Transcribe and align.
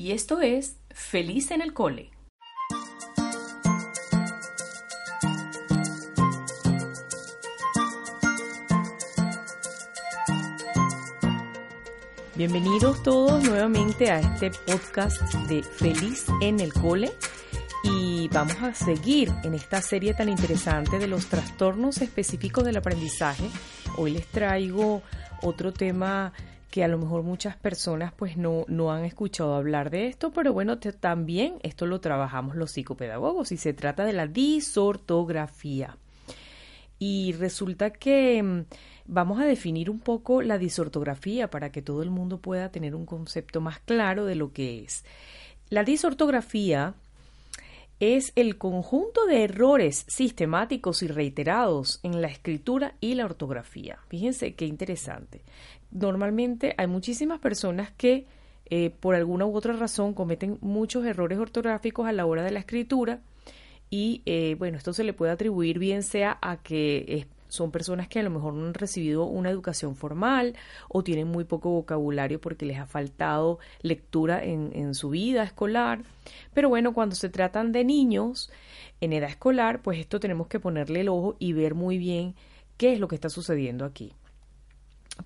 y 0.00 0.12
esto 0.12 0.40
es 0.40 0.78
Feliz 0.88 1.50
en 1.50 1.60
el 1.60 1.74
Cole. 1.74 2.10
Bienvenidos 12.34 13.02
todos 13.02 13.44
nuevamente 13.44 14.10
a 14.10 14.20
este 14.20 14.50
podcast 14.66 15.20
de 15.50 15.62
Feliz 15.62 16.24
en 16.40 16.60
el 16.60 16.72
Cole 16.72 17.12
y 17.84 18.28
vamos 18.28 18.56
a 18.62 18.72
seguir 18.72 19.30
en 19.44 19.52
esta 19.52 19.82
serie 19.82 20.14
tan 20.14 20.30
interesante 20.30 20.98
de 20.98 21.08
los 21.08 21.26
trastornos 21.26 22.00
específicos 22.00 22.64
del 22.64 22.78
aprendizaje. 22.78 23.50
Hoy 23.98 24.12
les 24.12 24.26
traigo 24.28 25.02
otro 25.42 25.74
tema 25.74 26.32
que 26.70 26.84
a 26.84 26.88
lo 26.88 26.98
mejor 26.98 27.22
muchas 27.22 27.56
personas 27.56 28.12
pues 28.12 28.36
no, 28.36 28.64
no 28.68 28.92
han 28.92 29.04
escuchado 29.04 29.54
hablar 29.54 29.90
de 29.90 30.06
esto, 30.06 30.32
pero 30.32 30.52
bueno, 30.52 30.78
también 30.78 31.56
esto 31.62 31.86
lo 31.86 32.00
trabajamos 32.00 32.56
los 32.56 32.70
psicopedagogos 32.70 33.52
y 33.52 33.56
se 33.56 33.74
trata 33.74 34.04
de 34.04 34.12
la 34.12 34.26
disortografía. 34.26 35.96
Y 36.98 37.32
resulta 37.32 37.90
que 37.90 38.42
mm, 38.42 38.60
vamos 39.06 39.40
a 39.40 39.46
definir 39.46 39.90
un 39.90 40.00
poco 40.00 40.42
la 40.42 40.58
disortografía 40.58 41.50
para 41.50 41.72
que 41.72 41.82
todo 41.82 42.02
el 42.02 42.10
mundo 42.10 42.38
pueda 42.38 42.70
tener 42.70 42.94
un 42.94 43.06
concepto 43.06 43.60
más 43.60 43.80
claro 43.80 44.24
de 44.24 44.36
lo 44.36 44.52
que 44.52 44.84
es. 44.84 45.04
La 45.70 45.82
disortografía 45.82 46.94
es 48.00 48.32
el 48.34 48.56
conjunto 48.56 49.26
de 49.26 49.44
errores 49.44 50.06
sistemáticos 50.08 51.02
y 51.02 51.08
reiterados 51.08 52.00
en 52.02 52.22
la 52.22 52.28
escritura 52.28 52.94
y 53.00 53.14
la 53.14 53.26
ortografía. 53.26 53.98
Fíjense 54.08 54.54
qué 54.54 54.64
interesante. 54.64 55.42
Normalmente 55.90 56.74
hay 56.76 56.86
muchísimas 56.86 57.40
personas 57.40 57.90
que 57.90 58.26
eh, 58.66 58.90
por 58.90 59.14
alguna 59.14 59.46
u 59.46 59.56
otra 59.56 59.72
razón 59.72 60.14
cometen 60.14 60.58
muchos 60.60 61.04
errores 61.04 61.38
ortográficos 61.38 62.06
a 62.06 62.12
la 62.12 62.26
hora 62.26 62.44
de 62.44 62.52
la 62.52 62.60
escritura 62.60 63.20
y 63.90 64.22
eh, 64.26 64.54
bueno, 64.58 64.78
esto 64.78 64.92
se 64.92 65.02
le 65.02 65.12
puede 65.12 65.32
atribuir 65.32 65.80
bien 65.80 66.04
sea 66.04 66.38
a 66.40 66.58
que 66.58 67.26
son 67.48 67.72
personas 67.72 68.06
que 68.06 68.20
a 68.20 68.22
lo 68.22 68.30
mejor 68.30 68.54
no 68.54 68.66
han 68.66 68.74
recibido 68.74 69.24
una 69.24 69.50
educación 69.50 69.96
formal 69.96 70.56
o 70.88 71.02
tienen 71.02 71.26
muy 71.26 71.42
poco 71.42 71.70
vocabulario 71.70 72.40
porque 72.40 72.64
les 72.64 72.78
ha 72.78 72.86
faltado 72.86 73.58
lectura 73.82 74.44
en, 74.44 74.70
en 74.72 74.94
su 74.94 75.10
vida 75.10 75.42
escolar. 75.42 76.02
Pero 76.54 76.68
bueno, 76.68 76.94
cuando 76.94 77.16
se 77.16 77.28
tratan 77.28 77.72
de 77.72 77.84
niños 77.84 78.52
en 79.00 79.12
edad 79.12 79.30
escolar, 79.30 79.82
pues 79.82 79.98
esto 79.98 80.20
tenemos 80.20 80.46
que 80.46 80.60
ponerle 80.60 81.00
el 81.00 81.08
ojo 81.08 81.34
y 81.40 81.52
ver 81.52 81.74
muy 81.74 81.98
bien 81.98 82.36
qué 82.76 82.92
es 82.92 83.00
lo 83.00 83.08
que 83.08 83.16
está 83.16 83.28
sucediendo 83.28 83.84
aquí 83.84 84.12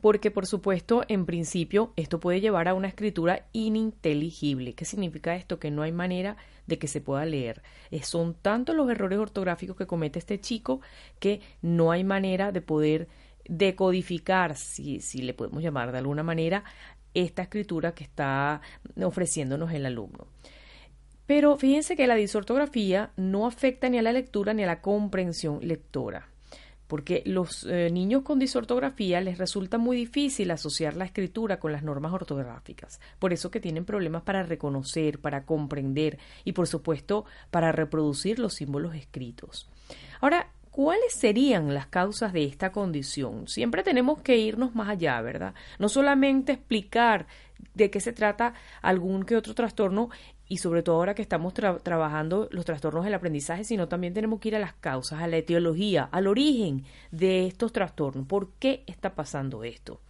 porque 0.00 0.30
por 0.30 0.46
supuesto, 0.46 1.04
en 1.08 1.26
principio, 1.26 1.92
esto 1.96 2.20
puede 2.20 2.40
llevar 2.40 2.68
a 2.68 2.74
una 2.74 2.88
escritura 2.88 3.46
ininteligible. 3.52 4.74
¿Qué 4.74 4.84
significa 4.84 5.36
esto? 5.36 5.58
Que 5.58 5.70
no 5.70 5.82
hay 5.82 5.92
manera 5.92 6.36
de 6.66 6.78
que 6.78 6.88
se 6.88 7.00
pueda 7.00 7.24
leer. 7.24 7.62
Son 8.02 8.34
tantos 8.34 8.74
los 8.74 8.90
errores 8.90 9.18
ortográficos 9.18 9.76
que 9.76 9.86
comete 9.86 10.18
este 10.18 10.40
chico 10.40 10.80
que 11.18 11.40
no 11.62 11.92
hay 11.92 12.04
manera 12.04 12.52
de 12.52 12.60
poder 12.60 13.08
decodificar, 13.46 14.56
si, 14.56 15.00
si 15.00 15.22
le 15.22 15.34
podemos 15.34 15.62
llamar 15.62 15.92
de 15.92 15.98
alguna 15.98 16.22
manera, 16.22 16.64
esta 17.12 17.42
escritura 17.42 17.94
que 17.94 18.04
está 18.04 18.60
ofreciéndonos 19.00 19.72
el 19.72 19.86
alumno. 19.86 20.26
Pero 21.26 21.56
fíjense 21.56 21.96
que 21.96 22.06
la 22.06 22.16
disortografía 22.16 23.12
no 23.16 23.46
afecta 23.46 23.88
ni 23.88 23.98
a 23.98 24.02
la 24.02 24.12
lectura 24.12 24.52
ni 24.54 24.64
a 24.64 24.66
la 24.66 24.82
comprensión 24.82 25.60
lectora 25.62 26.33
porque 26.94 27.24
los 27.26 27.66
eh, 27.68 27.90
niños 27.90 28.22
con 28.22 28.38
disortografía 28.38 29.20
les 29.20 29.36
resulta 29.36 29.78
muy 29.78 29.96
difícil 29.96 30.52
asociar 30.52 30.94
la 30.94 31.04
escritura 31.04 31.58
con 31.58 31.72
las 31.72 31.82
normas 31.82 32.12
ortográficas, 32.12 33.00
por 33.18 33.32
eso 33.32 33.50
que 33.50 33.58
tienen 33.58 33.84
problemas 33.84 34.22
para 34.22 34.44
reconocer, 34.44 35.18
para 35.18 35.44
comprender 35.44 36.20
y 36.44 36.52
por 36.52 36.68
supuesto 36.68 37.24
para 37.50 37.72
reproducir 37.72 38.38
los 38.38 38.54
símbolos 38.54 38.94
escritos. 38.94 39.68
Ahora, 40.20 40.52
¿cuáles 40.70 41.14
serían 41.14 41.74
las 41.74 41.88
causas 41.88 42.32
de 42.32 42.44
esta 42.44 42.70
condición? 42.70 43.48
Siempre 43.48 43.82
tenemos 43.82 44.20
que 44.22 44.36
irnos 44.36 44.76
más 44.76 44.88
allá, 44.88 45.20
¿verdad? 45.20 45.52
No 45.80 45.88
solamente 45.88 46.52
explicar 46.52 47.26
de 47.74 47.90
qué 47.90 47.98
se 47.98 48.12
trata 48.12 48.54
algún 48.82 49.24
que 49.24 49.36
otro 49.36 49.52
trastorno 49.52 50.10
y 50.48 50.58
sobre 50.58 50.82
todo 50.82 50.96
ahora 50.96 51.14
que 51.14 51.22
estamos 51.22 51.54
trabajando 51.54 52.48
los 52.50 52.64
trastornos 52.64 53.04
del 53.04 53.14
aprendizaje, 53.14 53.64
sino 53.64 53.88
también 53.88 54.14
tenemos 54.14 54.40
que 54.40 54.48
ir 54.48 54.56
a 54.56 54.60
las 54.60 54.74
causas, 54.74 55.22
a 55.22 55.26
la 55.26 55.38
etiología, 55.38 56.08
al 56.12 56.26
origen 56.26 56.84
de 57.10 57.46
estos 57.46 57.72
trastornos. 57.72 58.26
¿Por 58.26 58.52
qué 58.58 58.84
está 58.86 59.14
pasando 59.14 59.64
esto? 59.64 60.00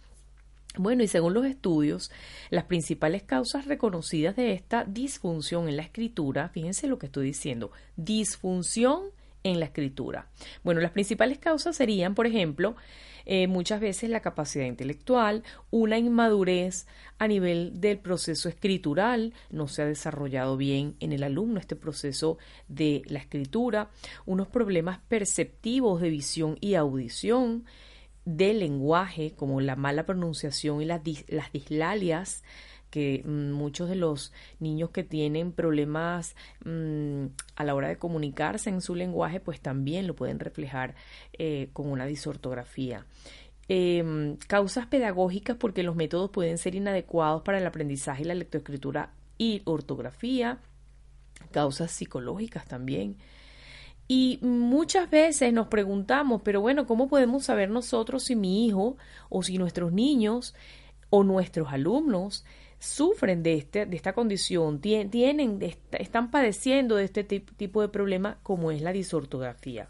Bueno, 0.77 1.03
y 1.03 1.07
según 1.07 1.33
los 1.33 1.45
estudios, 1.45 2.11
las 2.49 2.65
principales 2.65 3.23
causas 3.23 3.65
reconocidas 3.65 4.35
de 4.35 4.51
esta 4.51 4.83
disfunción 4.83 5.69
en 5.69 5.77
la 5.77 5.83
escritura, 5.83 6.49
fíjense 6.49 6.87
lo 6.87 6.99
que 6.99 7.05
estoy 7.05 7.27
diciendo, 7.27 7.71
disfunción 7.95 9.03
en 9.45 9.59
la 9.59 9.67
escritura. 9.67 10.27
Bueno, 10.63 10.81
las 10.81 10.91
principales 10.91 11.37
causas 11.37 11.77
serían, 11.77 12.15
por 12.15 12.25
ejemplo, 12.25 12.75
eh, 13.25 13.47
muchas 13.47 13.79
veces 13.79 14.09
la 14.09 14.19
capacidad 14.19 14.65
intelectual, 14.65 15.43
una 15.71 15.97
inmadurez 15.97 16.87
a 17.17 17.27
nivel 17.27 17.79
del 17.79 17.99
proceso 17.99 18.49
escritural, 18.49 19.33
no 19.49 19.67
se 19.67 19.83
ha 19.83 19.85
desarrollado 19.85 20.57
bien 20.57 20.95
en 20.99 21.13
el 21.13 21.23
alumno 21.23 21.59
este 21.59 21.75
proceso 21.75 22.37
de 22.67 23.03
la 23.05 23.19
escritura, 23.19 23.89
unos 24.25 24.47
problemas 24.47 24.99
perceptivos 25.07 26.01
de 26.01 26.09
visión 26.09 26.57
y 26.59 26.73
audición, 26.75 27.65
del 28.25 28.59
lenguaje, 28.59 29.33
como 29.35 29.61
la 29.61 29.75
mala 29.75 30.07
pronunciación 30.07 30.81
y 30.81 30.85
las, 30.85 31.01
las 31.27 31.51
dislalias, 31.51 32.43
que 32.95 33.23
mm, 33.25 33.51
muchos 33.51 33.89
de 33.89 33.95
los 33.97 34.31
niños 34.61 34.89
que 34.91 35.03
tienen 35.03 35.51
problemas 35.51 36.33
mm, 36.63 37.25
a 37.57 37.63
la 37.65 37.75
hora 37.75 37.89
de 37.89 37.97
comunicarse 37.97 38.69
en 38.69 38.79
su 38.79 38.95
lenguaje, 38.95 39.41
pues 39.41 39.59
también 39.59 40.07
lo 40.07 40.15
pueden 40.15 40.39
reflejar 40.39 40.95
eh, 41.33 41.67
con 41.73 41.91
una 41.91 42.05
disortografía. 42.05 43.05
Em, 43.67 44.37
causas 44.47 44.85
pedagógicas 44.87 45.57
porque 45.57 45.83
los 45.83 45.97
métodos 45.97 46.29
pueden 46.29 46.57
ser 46.57 46.73
inadecuados 46.73 47.41
para 47.41 47.57
el 47.57 47.67
aprendizaje 47.67 48.21
y 48.21 48.25
la 48.27 48.33
lectoescritura 48.33 49.11
y 49.37 49.61
ortografía. 49.65 50.59
Causas 51.51 51.91
psicológicas 51.91 52.65
también. 52.65 53.17
Y 54.07 54.39
muchas 54.41 55.09
veces 55.09 55.51
nos 55.51 55.67
preguntamos, 55.67 56.43
pero 56.45 56.61
bueno, 56.61 56.87
¿cómo 56.87 57.09
podemos 57.09 57.43
saber 57.43 57.69
nosotros 57.69 58.23
si 58.23 58.37
mi 58.37 58.65
hijo 58.65 58.95
o 59.27 59.43
si 59.43 59.57
nuestros 59.57 59.91
niños 59.91 60.55
o 61.09 61.25
nuestros 61.25 61.73
alumnos 61.73 62.45
sufren 62.85 63.43
de, 63.43 63.55
este, 63.55 63.85
de 63.85 63.95
esta 63.95 64.13
condición, 64.13 64.79
tienen, 64.79 65.59
están 65.91 66.31
padeciendo 66.31 66.95
de 66.95 67.05
este 67.05 67.23
tipo 67.23 67.81
de 67.81 67.89
problema 67.89 68.37
como 68.43 68.71
es 68.71 68.81
la 68.81 68.93
disortografía. 68.93 69.87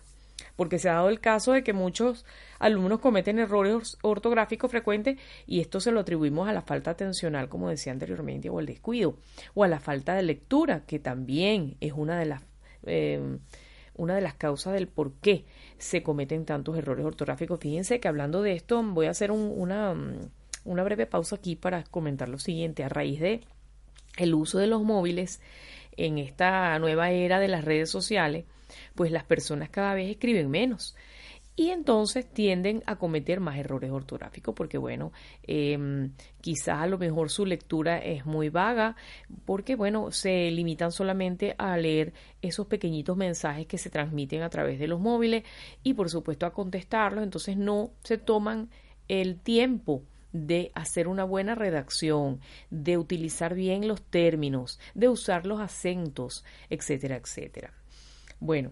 Porque 0.55 0.79
se 0.79 0.89
ha 0.89 0.93
dado 0.93 1.09
el 1.09 1.19
caso 1.19 1.51
de 1.51 1.63
que 1.63 1.73
muchos 1.73 2.25
alumnos 2.59 2.99
cometen 2.99 3.39
errores 3.39 3.97
ortográficos 4.01 4.71
frecuentes 4.71 5.19
y 5.45 5.59
esto 5.59 5.81
se 5.81 5.91
lo 5.91 5.99
atribuimos 5.99 6.47
a 6.47 6.53
la 6.53 6.61
falta 6.61 6.91
atencional, 6.91 7.49
como 7.49 7.69
decía 7.69 7.91
anteriormente, 7.91 8.49
o 8.49 8.59
al 8.59 8.65
descuido, 8.65 9.17
o 9.53 9.63
a 9.65 9.67
la 9.67 9.79
falta 9.79 10.13
de 10.15 10.23
lectura, 10.23 10.85
que 10.85 10.99
también 10.99 11.75
es 11.81 11.91
una 11.91 12.17
de 12.17 12.25
las, 12.25 12.43
eh, 12.85 13.37
una 13.95 14.15
de 14.15 14.21
las 14.21 14.35
causas 14.35 14.73
del 14.73 14.87
por 14.87 15.13
qué 15.15 15.45
se 15.77 16.03
cometen 16.03 16.45
tantos 16.45 16.77
errores 16.77 17.05
ortográficos. 17.05 17.59
Fíjense 17.59 17.99
que 17.99 18.07
hablando 18.07 18.41
de 18.41 18.53
esto 18.53 18.81
voy 18.81 19.07
a 19.07 19.11
hacer 19.11 19.31
una 19.31 19.93
una 20.65 20.83
breve 20.83 21.05
pausa 21.05 21.37
aquí 21.37 21.55
para 21.55 21.83
comentar 21.83 22.27
lo 22.27 22.39
siguiente. 22.39 22.83
A 22.83 22.89
raíz 22.89 23.19
de 23.19 23.41
el 24.17 24.33
uso 24.33 24.59
de 24.59 24.67
los 24.67 24.83
móviles 24.83 25.41
en 25.97 26.17
esta 26.17 26.77
nueva 26.79 27.11
era 27.11 27.39
de 27.39 27.47
las 27.47 27.63
redes 27.63 27.89
sociales, 27.89 28.45
pues 28.95 29.11
las 29.11 29.23
personas 29.23 29.69
cada 29.69 29.93
vez 29.93 30.09
escriben 30.09 30.49
menos 30.49 30.95
y 31.57 31.69
entonces 31.69 32.25
tienden 32.29 32.83
a 32.85 32.97
cometer 32.97 33.39
más 33.39 33.57
errores 33.57 33.89
ortográficos 33.91 34.53
porque 34.53 34.77
bueno 34.77 35.13
eh, 35.43 36.09
quizás 36.41 36.81
a 36.81 36.87
lo 36.87 36.97
mejor 36.97 37.29
su 37.29 37.45
lectura 37.45 37.97
es 37.97 38.25
muy 38.25 38.49
vaga 38.49 38.95
porque 39.45 39.75
bueno 39.75 40.11
se 40.11 40.51
limitan 40.51 40.91
solamente 40.91 41.55
a 41.57 41.77
leer 41.77 42.13
esos 42.41 42.67
pequeñitos 42.67 43.15
mensajes 43.15 43.67
que 43.67 43.77
se 43.77 43.89
transmiten 43.89 44.41
a 44.41 44.49
través 44.49 44.79
de 44.79 44.87
los 44.87 44.99
móviles 44.99 45.43
y 45.81 45.93
por 45.93 46.09
supuesto 46.09 46.45
a 46.45 46.53
contestarlos 46.53 47.23
entonces 47.23 47.55
no 47.55 47.91
se 48.03 48.17
toman 48.17 48.69
el 49.07 49.39
tiempo 49.39 50.03
de 50.35 50.71
hacer 50.75 51.07
una 51.07 51.23
buena 51.23 51.55
redacción, 51.55 52.41
de 52.69 52.97
utilizar 52.97 53.55
bien 53.55 53.87
los 53.87 54.01
términos, 54.01 54.79
de 54.93 55.07
usar 55.07 55.45
los 55.45 55.61
acentos, 55.61 56.43
etcétera, 56.69 57.15
etcétera. 57.15 57.73
Bueno, 58.41 58.71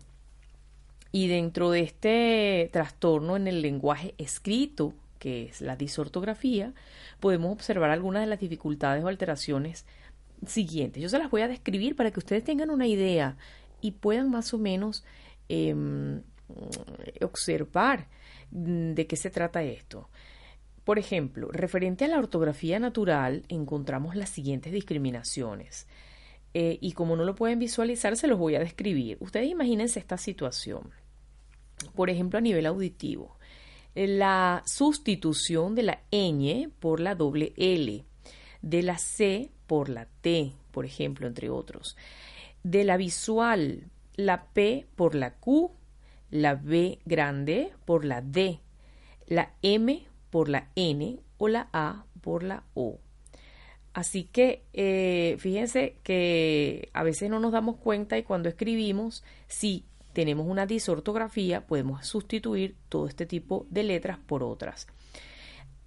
y 1.13 1.27
dentro 1.27 1.71
de 1.71 1.81
este 1.81 2.69
trastorno 2.73 3.37
en 3.37 3.47
el 3.47 3.61
lenguaje 3.61 4.13
escrito, 4.17 4.93
que 5.19 5.43
es 5.45 5.61
la 5.61 5.77
disortografía, 5.77 6.73
podemos 7.21 7.53
observar 7.53 7.91
algunas 7.91 8.23
de 8.23 8.27
las 8.27 8.41
dificultades 8.41 9.03
o 9.05 9.07
alteraciones 9.07 9.85
siguientes. 10.45 11.01
Yo 11.01 11.07
se 11.07 11.17
las 11.17 11.31
voy 11.31 11.43
a 11.43 11.47
describir 11.47 11.95
para 11.95 12.11
que 12.11 12.19
ustedes 12.19 12.43
tengan 12.43 12.69
una 12.71 12.87
idea 12.87 13.37
y 13.79 13.91
puedan 13.91 14.29
más 14.29 14.53
o 14.53 14.57
menos 14.57 15.05
em, 15.47 16.23
observar 17.21 18.07
de 18.51 19.07
qué 19.07 19.15
se 19.15 19.29
trata 19.29 19.63
esto. 19.63 20.09
Por 20.83 20.99
ejemplo, 20.99 21.49
referente 21.51 22.05
a 22.05 22.07
la 22.09 22.19
ortografía 22.19 22.79
natural, 22.79 23.43
encontramos 23.47 24.15
las 24.15 24.29
siguientes 24.29 24.73
discriminaciones. 24.73 25.87
Eh, 26.53 26.77
y 26.81 26.91
como 26.91 27.15
no 27.15 27.23
lo 27.23 27.35
pueden 27.35 27.59
visualizar, 27.59 28.17
se 28.17 28.27
los 28.27 28.37
voy 28.37 28.55
a 28.55 28.59
describir. 28.59 29.17
Ustedes 29.21 29.49
imagínense 29.49 29.99
esta 29.99 30.17
situación. 30.17 30.91
Por 31.95 32.09
ejemplo, 32.09 32.37
a 32.37 32.41
nivel 32.41 32.65
auditivo, 32.65 33.37
la 33.95 34.61
sustitución 34.65 35.75
de 35.75 35.83
la 35.83 36.01
ñ 36.11 36.69
por 36.79 36.99
la 36.99 37.15
doble 37.15 37.53
L, 37.57 38.03
de 38.61 38.83
la 38.83 38.97
C 38.97 39.51
por 39.67 39.89
la 39.89 40.07
T, 40.21 40.53
por 40.71 40.85
ejemplo, 40.85 41.27
entre 41.27 41.49
otros. 41.49 41.95
De 42.63 42.83
la 42.83 42.97
visual, 42.97 43.89
la 44.15 44.45
P 44.45 44.85
por 44.95 45.15
la 45.15 45.35
Q, 45.35 45.71
la 46.29 46.55
B 46.55 46.99
grande 47.05 47.71
por 47.85 48.05
la 48.05 48.21
D, 48.21 48.59
la 49.27 49.53
M 49.61 50.05
por 50.33 50.49
la 50.49 50.71
N 50.75 51.19
o 51.37 51.47
la 51.47 51.69
A 51.73 52.05
por 52.21 52.41
la 52.41 52.63
O. 52.73 52.97
Así 53.93 54.23
que 54.23 54.63
eh, 54.73 55.35
fíjense 55.37 55.97
que 56.01 56.89
a 56.91 57.03
veces 57.03 57.29
no 57.29 57.39
nos 57.39 57.51
damos 57.51 57.77
cuenta 57.77 58.17
y 58.17 58.23
cuando 58.23 58.49
escribimos, 58.49 59.23
si 59.47 59.85
tenemos 60.11 60.47
una 60.47 60.65
disortografía, 60.65 61.67
podemos 61.67 62.07
sustituir 62.07 62.75
todo 62.89 63.05
este 63.05 63.27
tipo 63.27 63.67
de 63.69 63.83
letras 63.83 64.17
por 64.25 64.41
otras. 64.41 64.87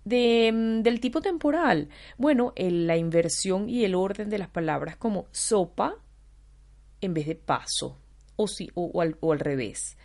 Mm, 0.04 0.82
del 0.82 1.00
tipo 1.00 1.20
temporal, 1.20 1.88
bueno, 2.16 2.52
la 2.56 2.96
inversión 2.96 3.68
y 3.68 3.84
el 3.84 3.96
orden 3.96 4.30
de 4.30 4.38
las 4.38 4.48
palabras 4.48 4.96
como 4.96 5.26
sopa 5.32 5.96
en 7.00 7.14
vez 7.14 7.26
de 7.26 7.34
paso 7.34 7.98
o, 8.36 8.46
o, 8.74 9.00
al, 9.00 9.16
o 9.18 9.32
al 9.32 9.40
revés. 9.40 9.98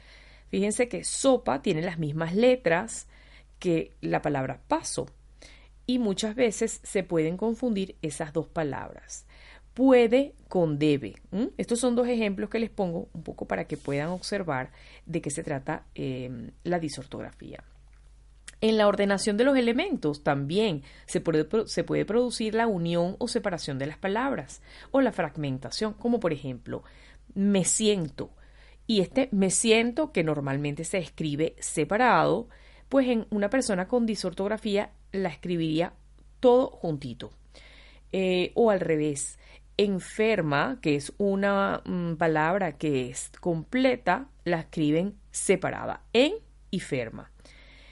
Fíjense 0.49 0.89
que 0.89 1.03
sopa 1.03 1.61
tiene 1.61 1.83
las 1.83 1.99
mismas 1.99 2.33
letras 2.33 3.07
que 3.61 3.95
la 4.01 4.23
palabra 4.23 4.59
paso 4.67 5.05
y 5.85 5.99
muchas 5.99 6.33
veces 6.35 6.81
se 6.83 7.03
pueden 7.03 7.37
confundir 7.37 7.95
esas 8.01 8.33
dos 8.33 8.47
palabras. 8.47 9.27
Puede 9.75 10.33
con 10.49 10.79
debe. 10.79 11.13
Estos 11.57 11.79
son 11.79 11.95
dos 11.95 12.07
ejemplos 12.07 12.49
que 12.49 12.59
les 12.59 12.71
pongo 12.71 13.07
un 13.13 13.21
poco 13.21 13.47
para 13.47 13.65
que 13.65 13.77
puedan 13.77 14.09
observar 14.09 14.71
de 15.05 15.21
qué 15.21 15.29
se 15.29 15.43
trata 15.43 15.85
em, 15.93 16.49
la 16.63 16.79
disortografía. 16.79 17.63
En 18.61 18.77
la 18.77 18.87
ordenación 18.87 19.37
de 19.37 19.43
los 19.43 19.55
elementos 19.55 20.23
también 20.23 20.81
se 21.05 21.21
puede, 21.21 21.47
se 21.67 21.83
puede, 21.83 22.05
producir 22.05 22.55
la 22.55 22.65
unión 22.65 23.15
o 23.19 23.27
separación 23.27 23.77
de 23.77 23.85
las 23.85 23.97
palabras 23.97 24.63
o 24.89 25.01
la 25.01 25.11
fragmentación, 25.11 25.93
como 25.93 26.19
por 26.19 26.33
ejemplo, 26.33 26.83
me 27.35 27.63
siento. 27.63 28.31
Y 28.87 29.01
este 29.01 29.29
me 29.31 29.51
siento, 29.51 30.11
que 30.11 30.23
normalmente 30.23 30.83
se 30.83 30.97
escribe 30.97 31.55
separado, 31.59 32.49
pues 32.91 33.07
en 33.07 33.25
una 33.29 33.49
persona 33.49 33.88
con 33.88 34.05
disortografía 34.05 34.91
la 35.13 35.29
escribiría 35.29 35.93
todo 36.41 36.67
juntito. 36.67 37.31
Eh, 38.11 38.51
o 38.53 38.69
al 38.69 38.81
revés, 38.81 39.39
enferma, 39.77 40.77
que 40.81 40.97
es 40.97 41.13
una 41.17 41.81
mm, 41.85 42.15
palabra 42.15 42.73
que 42.73 43.09
es 43.09 43.31
completa, 43.39 44.27
la 44.43 44.59
escriben 44.59 45.15
separada, 45.31 46.03
en 46.11 46.33
y 46.69 46.81
ferma. 46.81 47.31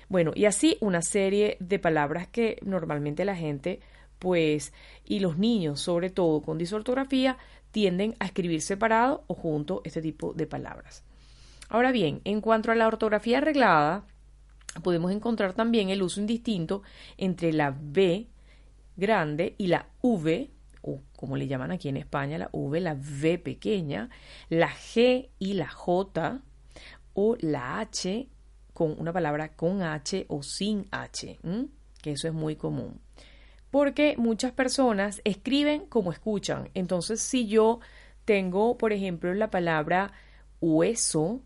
Bueno, 0.09 0.33
y 0.35 0.43
así 0.43 0.77
una 0.81 1.01
serie 1.01 1.55
de 1.61 1.79
palabras 1.79 2.27
que 2.27 2.57
normalmente 2.61 3.23
la 3.23 3.37
gente, 3.37 3.79
pues, 4.19 4.73
y 5.05 5.21
los 5.21 5.37
niños, 5.37 5.79
sobre 5.79 6.09
todo 6.09 6.41
con 6.41 6.57
disortografía, 6.57 7.37
tienden 7.71 8.15
a 8.19 8.25
escribir 8.25 8.61
separado 8.61 9.23
o 9.27 9.33
junto 9.33 9.81
este 9.85 10.01
tipo 10.01 10.33
de 10.33 10.45
palabras. 10.45 11.05
Ahora 11.69 11.93
bien, 11.93 12.19
en 12.25 12.41
cuanto 12.41 12.73
a 12.73 12.75
la 12.75 12.87
ortografía 12.87 13.37
arreglada, 13.37 14.03
podemos 14.83 15.11
encontrar 15.11 15.53
también 15.53 15.89
el 15.89 16.01
uso 16.01 16.19
indistinto 16.19 16.83
entre 17.17 17.53
la 17.53 17.75
B 17.77 18.27
grande 18.95 19.55
y 19.57 19.67
la 19.67 19.87
V, 20.01 20.49
o 20.81 21.01
como 21.15 21.37
le 21.37 21.47
llaman 21.47 21.71
aquí 21.71 21.89
en 21.89 21.97
España, 21.97 22.37
la 22.37 22.49
V, 22.51 22.79
la 22.79 22.93
V 22.93 23.39
pequeña, 23.39 24.09
la 24.49 24.69
G 24.69 25.29
y 25.39 25.53
la 25.53 25.69
J, 25.69 26.41
o 27.13 27.35
la 27.39 27.79
H 27.79 28.27
con 28.73 28.95
una 28.97 29.11
palabra 29.11 29.55
con 29.55 29.81
H 29.81 30.25
o 30.29 30.41
sin 30.43 30.85
H, 30.91 31.39
que 32.01 32.11
eso 32.11 32.27
es 32.27 32.33
muy 32.33 32.55
común. 32.55 33.01
Porque 33.71 34.15
muchas 34.17 34.51
personas 34.51 35.21
escriben 35.25 35.85
como 35.85 36.11
escuchan. 36.11 36.69
Entonces, 36.73 37.19
si 37.19 37.47
yo 37.47 37.81
tengo, 38.25 38.77
por 38.77 38.93
ejemplo, 38.93 39.33
la 39.33 39.51
palabra 39.51 40.11
hueso, 40.61 41.41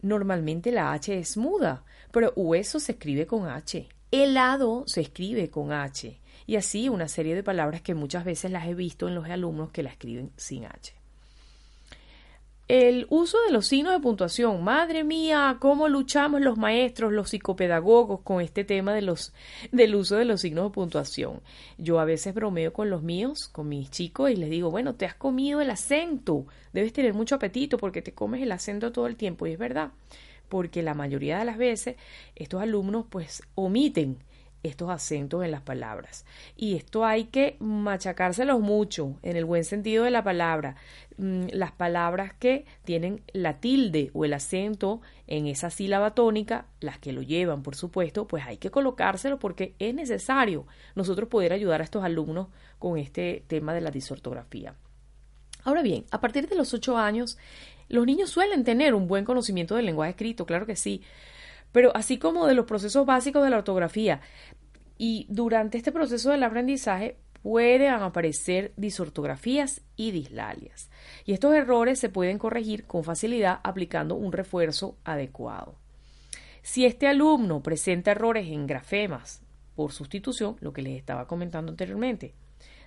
normalmente 0.00 0.72
la 0.72 0.92
H 0.92 1.16
es 1.16 1.36
muda, 1.36 1.84
pero 2.12 2.32
hueso 2.36 2.80
se 2.80 2.92
escribe 2.92 3.26
con 3.26 3.48
H. 3.48 3.88
Helado 4.10 4.84
se 4.86 5.00
escribe 5.00 5.50
con 5.50 5.72
H. 5.72 6.18
Y 6.46 6.56
así 6.56 6.88
una 6.88 7.08
serie 7.08 7.34
de 7.34 7.42
palabras 7.42 7.80
que 7.80 7.94
muchas 7.94 8.24
veces 8.24 8.50
las 8.50 8.66
he 8.66 8.74
visto 8.74 9.06
en 9.06 9.14
los 9.14 9.28
alumnos 9.28 9.70
que 9.70 9.82
la 9.82 9.90
escriben 9.90 10.32
sin 10.36 10.64
H. 10.64 11.00
El 12.66 13.08
uso 13.10 13.36
de 13.46 13.52
los 13.52 13.66
signos 13.66 13.92
de 13.92 13.98
puntuación. 13.98 14.62
Madre 14.62 15.02
mía, 15.02 15.56
cómo 15.60 15.88
luchamos 15.88 16.40
los 16.40 16.56
maestros, 16.56 17.12
los 17.12 17.30
psicopedagogos 17.30 18.20
con 18.20 18.40
este 18.40 18.62
tema 18.62 18.94
de 18.94 19.02
los, 19.02 19.32
del 19.72 19.96
uso 19.96 20.14
de 20.14 20.24
los 20.24 20.42
signos 20.42 20.66
de 20.66 20.70
puntuación. 20.70 21.40
Yo 21.78 21.98
a 21.98 22.04
veces 22.04 22.32
bromeo 22.32 22.72
con 22.72 22.88
los 22.88 23.02
míos, 23.02 23.48
con 23.48 23.68
mis 23.68 23.90
chicos, 23.90 24.30
y 24.30 24.36
les 24.36 24.50
digo, 24.50 24.70
bueno, 24.70 24.94
te 24.94 25.04
has 25.04 25.16
comido 25.16 25.60
el 25.60 25.68
acento, 25.68 26.46
debes 26.72 26.92
tener 26.92 27.12
mucho 27.12 27.34
apetito 27.34 27.76
porque 27.76 28.02
te 28.02 28.14
comes 28.14 28.40
el 28.40 28.52
acento 28.52 28.92
todo 28.92 29.08
el 29.08 29.16
tiempo. 29.16 29.48
Y 29.48 29.52
es 29.54 29.58
verdad, 29.58 29.90
porque 30.50 30.82
la 30.82 30.92
mayoría 30.92 31.38
de 31.38 31.46
las 31.46 31.56
veces 31.56 31.96
estos 32.34 32.60
alumnos 32.60 33.06
pues 33.08 33.42
omiten 33.54 34.18
estos 34.62 34.90
acentos 34.90 35.44
en 35.44 35.50
las 35.50 35.62
palabras. 35.62 36.24
Y 36.56 36.76
esto 36.76 37.04
hay 37.04 37.24
que 37.24 37.56
machacárselos 37.60 38.60
mucho, 38.60 39.18
en 39.22 39.36
el 39.36 39.44
buen 39.44 39.64
sentido 39.64 40.04
de 40.04 40.10
la 40.10 40.22
palabra. 40.22 40.76
Mm, 41.16 41.46
las 41.52 41.72
palabras 41.72 42.34
que 42.34 42.66
tienen 42.84 43.22
la 43.32 43.58
tilde 43.60 44.10
o 44.12 44.24
el 44.24 44.34
acento 44.34 45.00
en 45.26 45.46
esa 45.46 45.70
sílaba 45.70 46.14
tónica, 46.14 46.66
las 46.80 46.98
que 46.98 47.12
lo 47.12 47.22
llevan, 47.22 47.62
por 47.62 47.74
supuesto, 47.74 48.26
pues 48.26 48.44
hay 48.44 48.58
que 48.58 48.70
colocárselo 48.70 49.38
porque 49.38 49.74
es 49.78 49.94
necesario 49.94 50.66
nosotros 50.94 51.28
poder 51.28 51.52
ayudar 51.52 51.80
a 51.80 51.84
estos 51.84 52.04
alumnos 52.04 52.48
con 52.78 52.98
este 52.98 53.44
tema 53.46 53.72
de 53.74 53.80
la 53.80 53.90
disortografía. 53.90 54.74
Ahora 55.64 55.82
bien, 55.82 56.04
a 56.10 56.20
partir 56.20 56.48
de 56.48 56.56
los 56.56 56.74
ocho 56.74 56.96
años, 56.96 57.38
los 57.88 58.06
niños 58.06 58.30
suelen 58.30 58.64
tener 58.64 58.94
un 58.94 59.08
buen 59.08 59.24
conocimiento 59.24 59.76
del 59.76 59.86
lenguaje 59.86 60.10
escrito, 60.10 60.46
claro 60.46 60.66
que 60.66 60.76
sí, 60.76 61.02
pero 61.72 61.94
así 61.96 62.18
como 62.18 62.46
de 62.46 62.54
los 62.54 62.66
procesos 62.66 63.06
básicos 63.06 63.42
de 63.44 63.50
la 63.50 63.58
ortografía. 63.58 64.20
Y 64.98 65.26
durante 65.28 65.78
este 65.78 65.92
proceso 65.92 66.30
del 66.30 66.42
aprendizaje 66.42 67.16
pueden 67.42 67.92
aparecer 67.94 68.72
disortografías 68.76 69.82
y 69.96 70.10
dislalias. 70.10 70.90
Y 71.24 71.32
estos 71.32 71.54
errores 71.54 71.98
se 71.98 72.10
pueden 72.10 72.38
corregir 72.38 72.84
con 72.84 73.04
facilidad 73.04 73.60
aplicando 73.62 74.14
un 74.14 74.32
refuerzo 74.32 74.96
adecuado. 75.04 75.76
Si 76.62 76.84
este 76.84 77.06
alumno 77.08 77.62
presenta 77.62 78.10
errores 78.10 78.46
en 78.48 78.66
grafemas 78.66 79.42
por 79.74 79.92
sustitución, 79.92 80.56
lo 80.60 80.72
que 80.72 80.82
les 80.82 80.98
estaba 80.98 81.26
comentando 81.26 81.70
anteriormente, 81.70 82.34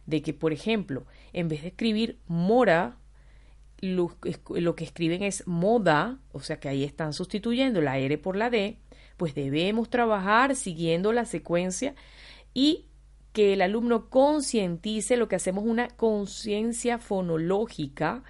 de 0.06 0.22
que, 0.22 0.34
por 0.34 0.54
ejemplo, 0.54 1.06
en 1.32 1.48
vez 1.48 1.62
de 1.62 1.70
escribir 1.70 2.20
mora, 2.28 2.98
lo, 3.84 4.16
que 4.76 4.84
escriben 4.84 5.24
es 5.24 5.46
moda, 5.46 6.20
o 6.32 6.40
sea 6.40 6.60
que 6.60 6.70
ahí 6.70 6.84
están 6.84 7.14
sustituyendo 7.14 7.82
la 7.82 7.98
R 7.98 8.18
por 8.18 8.36
la 8.36 8.50
D, 8.50 8.80
pues 9.18 9.36
debemos 9.36 9.90
trabajar 9.90 10.56
siguiendo 10.56 11.12
la 11.12 11.26
secuencia 11.26 11.94
y 12.54 12.88
que 13.34 13.54
el 13.54 13.62
alumno 13.62 14.10
concientice 14.10 15.18
lo 15.18 15.28
que 15.28 15.36
hacemos 15.36 15.66
una 15.66 15.90
conciencia 15.90 16.98
fonológica 16.98 18.24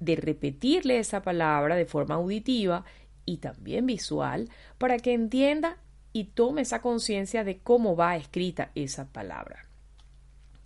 de 0.00 0.16
repetirle 0.16 0.98
esa 0.98 1.22
palabra 1.22 1.76
de 1.76 1.86
forma 1.86 2.16
auditiva 2.16 2.84
y 3.24 3.38
también 3.38 3.86
visual 3.86 4.48
para 4.78 4.96
que 4.98 5.12
entienda 5.12 5.78
y 6.12 6.24
tome 6.24 6.62
esa 6.62 6.80
conciencia 6.80 7.44
de 7.44 7.58
cómo 7.58 7.94
va 7.94 8.16
escrita 8.16 8.72
esa 8.74 9.12
palabra. 9.12 9.67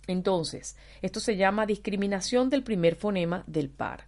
Entonces, 0.07 0.75
esto 1.01 1.19
se 1.19 1.35
llama 1.37 1.65
discriminación 1.65 2.49
del 2.49 2.63
primer 2.63 2.95
fonema 2.95 3.43
del 3.47 3.69
par 3.69 4.07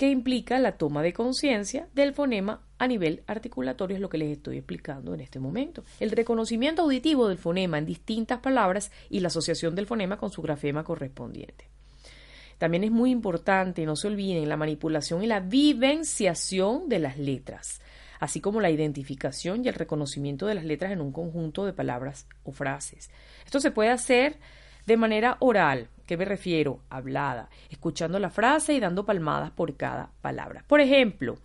que 0.00 0.08
implica 0.08 0.58
la 0.58 0.78
toma 0.78 1.02
de 1.02 1.12
conciencia 1.12 1.86
del 1.92 2.14
fonema 2.14 2.62
a 2.78 2.86
nivel 2.86 3.22
articulatorio, 3.26 3.96
es 3.96 4.00
lo 4.00 4.08
que 4.08 4.16
les 4.16 4.30
estoy 4.30 4.56
explicando 4.56 5.12
en 5.12 5.20
este 5.20 5.38
momento. 5.38 5.84
El 6.00 6.10
reconocimiento 6.10 6.80
auditivo 6.80 7.28
del 7.28 7.36
fonema 7.36 7.76
en 7.76 7.84
distintas 7.84 8.38
palabras 8.38 8.90
y 9.10 9.20
la 9.20 9.28
asociación 9.28 9.74
del 9.74 9.84
fonema 9.84 10.16
con 10.16 10.30
su 10.30 10.40
grafema 10.40 10.84
correspondiente. 10.84 11.68
También 12.56 12.82
es 12.84 12.90
muy 12.90 13.10
importante, 13.10 13.84
no 13.84 13.94
se 13.94 14.06
olviden, 14.06 14.48
la 14.48 14.56
manipulación 14.56 15.22
y 15.22 15.26
la 15.26 15.40
vivenciación 15.40 16.88
de 16.88 16.98
las 16.98 17.18
letras, 17.18 17.82
así 18.20 18.40
como 18.40 18.62
la 18.62 18.70
identificación 18.70 19.62
y 19.62 19.68
el 19.68 19.74
reconocimiento 19.74 20.46
de 20.46 20.54
las 20.54 20.64
letras 20.64 20.92
en 20.92 21.02
un 21.02 21.12
conjunto 21.12 21.66
de 21.66 21.74
palabras 21.74 22.26
o 22.42 22.52
frases. 22.52 23.10
Esto 23.44 23.60
se 23.60 23.70
puede 23.70 23.90
hacer 23.90 24.38
de 24.90 24.96
manera 24.96 25.36
oral, 25.38 25.88
¿qué 26.04 26.16
me 26.16 26.24
refiero? 26.24 26.80
Hablada, 26.90 27.48
escuchando 27.68 28.18
la 28.18 28.28
frase 28.28 28.74
y 28.74 28.80
dando 28.80 29.06
palmadas 29.06 29.52
por 29.52 29.76
cada 29.76 30.10
palabra. 30.20 30.64
Por 30.66 30.80
ejemplo, 30.80 31.38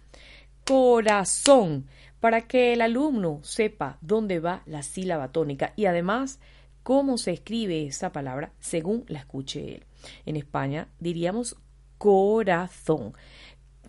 corazón. 0.65 1.85
para 2.19 2.47
que 2.47 2.73
el 2.73 2.81
alumno 2.81 3.41
sepa 3.43 3.99
dónde 4.01 4.39
va 4.39 4.63
la 4.65 4.81
sílaba 4.81 5.31
tónica 5.31 5.73
y 5.75 5.85
además 5.85 6.39
cómo 6.81 7.19
se 7.19 7.33
escribe 7.33 7.85
esa 7.85 8.11
palabra 8.11 8.51
según 8.59 9.05
la 9.09 9.19
escuche 9.19 9.75
él. 9.75 9.83
En 10.25 10.35
España 10.35 10.87
diríamos 10.99 11.55
corazón. 11.99 13.13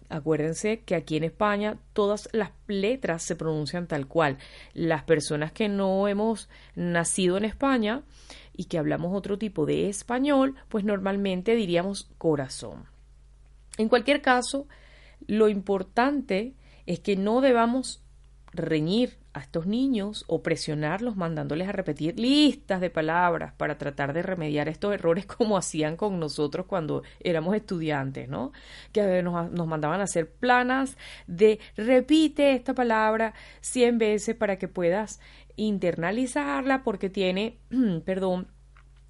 Acuérdense 0.09 0.81
que 0.81 0.95
aquí 0.95 1.17
en 1.17 1.25
España 1.25 1.79
todas 1.93 2.29
las 2.33 2.51
letras 2.69 3.23
se 3.23 3.37
pronuncian 3.37 3.89
tal 3.89 4.07
cual. 4.07 4.39
Las 4.73 5.03
personas 5.03 5.51
que 5.51 5.69
no 5.69 6.07
hemos 6.07 6.49
nacido 6.75 7.39
en 7.39 7.45
España 7.45 8.03
y 8.57 8.65
que 8.65 8.79
hablamos 8.79 9.15
otro 9.15 9.39
tipo 9.39 9.67
de 9.67 9.89
español, 9.89 10.55
pues 10.69 10.85
normalmente 10.85 11.55
diríamos 11.55 12.11
corazón. 12.19 12.87
En 13.79 13.89
cualquier 13.89 14.23
caso, 14.23 14.67
lo 15.27 15.49
importante 15.49 16.55
es 16.87 17.01
que 17.01 17.17
no 17.17 17.41
debamos 17.41 18.03
reñir 18.57 19.19
a 19.33 19.41
estos 19.41 19.67
niños 19.67 20.25
o 20.29 20.43
presionarlos 20.43 21.17
mandándoles 21.17 21.69
a 21.69 21.73
repetir 21.73 22.19
listas 22.19 22.81
de 22.81 22.91
palabras 22.91 23.53
para 23.53 23.77
tratar 23.77 24.13
de 24.13 24.23
remediar 24.23 24.69
estos 24.69 24.95
errores 24.95 25.27
como 25.37 25.57
hacían 25.57 25.97
con 25.97 26.19
nosotros 26.19 26.67
cuando 26.67 27.03
éramos 27.21 27.55
estudiantes, 27.55 28.29
¿no? 28.29 28.53
Que 28.93 29.23
nos, 29.23 29.51
nos 29.53 29.67
mandaban 29.67 30.01
a 30.01 30.05
hacer 30.05 30.31
planas 30.31 30.97
de 31.27 31.61
repite 31.77 32.53
esta 32.53 32.75
palabra 32.75 33.35
100 33.61 33.99
veces 33.99 34.37
para 34.37 34.57
que 34.57 34.69
puedas 34.69 35.21
internalizarla 35.57 36.83
porque 36.83 37.11
tiene, 37.11 37.59
perdón, 38.05 38.49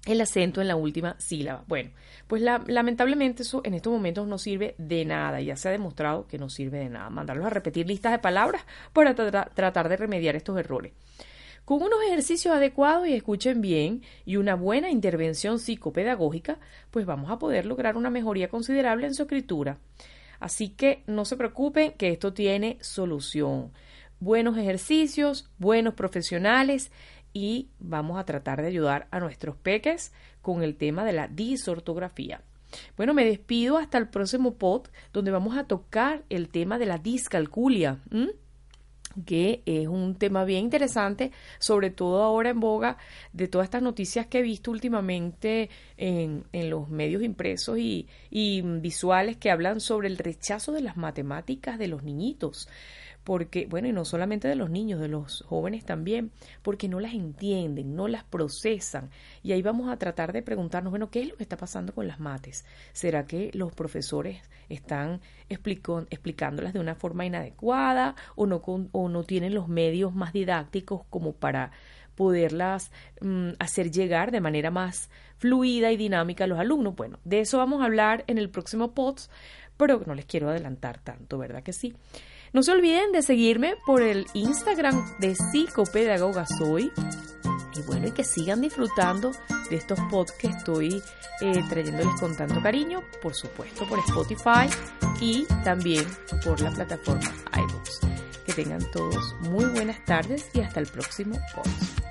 el 0.07 0.21
acento 0.21 0.61
en 0.61 0.67
la 0.67 0.75
última 0.75 1.15
sílaba. 1.19 1.63
Bueno, 1.67 1.91
pues 2.27 2.41
lamentablemente 2.41 3.43
eso 3.43 3.61
en 3.63 3.73
estos 3.73 3.91
momentos 3.93 4.27
no 4.27 4.37
sirve 4.37 4.75
de 4.77 5.05
nada, 5.05 5.41
ya 5.41 5.55
se 5.55 5.69
ha 5.69 5.71
demostrado 5.71 6.27
que 6.27 6.37
no 6.37 6.49
sirve 6.49 6.79
de 6.79 6.89
nada. 6.89 7.09
Mandarlos 7.09 7.45
a 7.45 7.49
repetir 7.49 7.87
listas 7.87 8.11
de 8.11 8.19
palabras 8.19 8.63
para 8.93 9.13
tratar 9.13 9.89
de 9.89 9.97
remediar 9.97 10.35
estos 10.35 10.57
errores. 10.57 10.93
Con 11.65 11.83
unos 11.83 12.01
ejercicios 12.07 12.55
adecuados 12.55 13.09
y 13.09 13.13
escuchen 13.13 13.59
bien 13.59 14.01
y 14.25 14.37
una 14.37 14.55
buena 14.55 14.89
intervención 14.89 15.59
psicopedagógica, 15.59 16.59
pues 16.91 17.05
vamos 17.05 17.29
a 17.29 17.39
poder 17.39 17.65
lograr 17.65 17.97
una 17.97 18.09
mejoría 18.09 18.47
considerable 18.47 19.05
en 19.05 19.13
su 19.13 19.23
escritura. 19.23 19.77
Así 20.39 20.69
que 20.69 21.03
no 21.07 21.25
se 21.25 21.35
preocupen 21.35 21.91
que 21.91 22.09
esto 22.09 22.31
tiene 22.31 22.77
solución. 22.79 23.73
Buenos 24.19 24.57
ejercicios, 24.57 25.49
buenos 25.59 25.93
profesionales 25.93 26.91
y 27.33 27.69
vamos 27.79 28.19
a 28.19 28.25
tratar 28.25 28.61
de 28.61 28.67
ayudar 28.67 29.07
a 29.11 29.19
nuestros 29.19 29.55
peques 29.55 30.11
con 30.41 30.63
el 30.63 30.75
tema 30.75 31.05
de 31.05 31.13
la 31.13 31.27
disortografía. 31.27 32.41
Bueno, 32.95 33.13
me 33.13 33.25
despido 33.25 33.77
hasta 33.77 33.97
el 33.97 34.09
próximo 34.09 34.55
pod 34.55 34.87
donde 35.13 35.31
vamos 35.31 35.57
a 35.57 35.65
tocar 35.65 36.23
el 36.29 36.49
tema 36.49 36.77
de 36.79 36.85
la 36.85 36.97
discalculia. 36.97 37.99
que 39.25 39.63
es 39.65 39.87
un 39.87 40.13
tema 40.13 40.45
bien 40.45 40.65
interesante, 40.65 41.31
sobre 41.57 41.89
todo 41.89 42.21
ahora 42.21 42.51
en 42.51 42.59
boga 42.59 42.97
de 43.33 43.47
todas 43.47 43.65
estas 43.65 43.81
noticias 43.81 44.27
que 44.27 44.39
he 44.39 44.41
visto 44.43 44.69
últimamente 44.69 45.71
en, 45.95 46.43
en 46.51 46.69
los 46.69 46.87
medios 46.89 47.23
impresos 47.23 47.79
y, 47.79 48.07
y 48.29 48.61
visuales 48.61 49.37
que 49.37 49.49
hablan 49.49 49.79
sobre 49.79 50.07
el 50.07 50.19
rechazo 50.19 50.71
de 50.71 50.81
las 50.81 50.97
matemáticas 50.97 51.79
de 51.79 51.87
los 51.87 52.03
niñitos 52.03 52.69
porque, 53.27 53.67
bueno, 53.69 53.89
y 53.89 53.91
no 53.91 54.05
solamente 54.05 54.47
de 54.47 54.55
los 54.55 54.69
niños, 54.69 55.01
de 55.01 55.09
los 55.09 55.43
jóvenes 55.49 55.83
también, 55.83 56.31
porque 56.61 56.87
no 56.87 57.01
las 57.01 57.13
entienden, 57.13 57.93
no 57.93 58.07
las 58.07 58.23
procesan. 58.23 59.09
Y 59.43 59.51
ahí 59.51 59.61
vamos 59.61 59.89
a 59.89 59.97
tratar 59.97 60.31
de 60.31 60.41
preguntarnos, 60.41 60.91
bueno, 60.91 61.09
¿qué 61.11 61.23
es 61.23 61.27
lo 61.27 61.35
que 61.35 61.43
está 61.43 61.57
pasando 61.57 61.93
con 61.93 62.07
las 62.07 62.21
mates? 62.21 62.63
¿Será 62.93 63.25
que 63.25 63.51
los 63.53 63.73
profesores 63.73 64.39
están 64.69 65.19
explicándolas 65.49 66.71
de 66.71 66.79
una 66.79 66.95
forma 66.95 67.25
inadecuada 67.25 68.15
o 68.37 68.45
no, 68.45 68.61
o 68.93 69.09
no 69.09 69.23
tienen 69.25 69.53
los 69.53 69.67
medios 69.67 70.15
más 70.15 70.31
didácticos 70.31 71.01
como 71.09 71.33
para 71.33 71.71
poderlas 72.15 72.93
mm, 73.19 73.49
hacer 73.59 73.91
llegar 73.91 74.31
de 74.31 74.39
manera 74.39 74.71
más 74.71 75.09
fluida 75.37 75.91
y 75.91 75.97
dinámica 75.97 76.45
a 76.45 76.47
los 76.47 76.59
alumnos. 76.59 76.95
Bueno, 76.95 77.19
de 77.25 77.41
eso 77.41 77.57
vamos 77.57 77.81
a 77.81 77.87
hablar 77.87 78.23
en 78.27 78.37
el 78.37 78.49
próximo 78.49 78.93
POTS, 78.93 79.29
pero 79.75 80.01
no 80.05 80.15
les 80.15 80.25
quiero 80.25 80.49
adelantar 80.49 80.99
tanto, 80.99 81.37
¿verdad 81.37 81.61
que 81.61 81.73
sí? 81.73 81.93
No 82.53 82.63
se 82.63 82.71
olviden 82.71 83.11
de 83.11 83.21
seguirme 83.21 83.75
por 83.85 84.01
el 84.01 84.25
Instagram 84.33 85.17
de 85.19 85.35
Psicopedagoga 85.35 86.45
Soy. 86.45 86.91
Y 87.75 87.81
bueno, 87.83 88.07
y 88.07 88.11
que 88.11 88.23
sigan 88.23 88.61
disfrutando 88.61 89.31
de 89.69 89.75
estos 89.75 89.99
podcasts 90.09 90.37
que 90.39 90.47
estoy 90.47 91.03
eh, 91.41 91.63
trayéndoles 91.69 92.19
con 92.19 92.35
tanto 92.35 92.61
cariño, 92.61 93.03
por 93.21 93.35
supuesto 93.35 93.87
por 93.87 93.99
Spotify 93.99 94.67
y 95.19 95.45
también 95.63 96.05
por 96.43 96.59
la 96.61 96.71
plataforma 96.71 97.31
iBooks. 97.53 97.99
Que 98.45 98.53
tengan 98.53 98.89
todos 98.91 99.35
muy 99.41 99.65
buenas 99.65 100.03
tardes 100.05 100.49
y 100.53 100.61
hasta 100.61 100.79
el 100.79 100.87
próximo 100.87 101.37
podcast. 101.53 102.06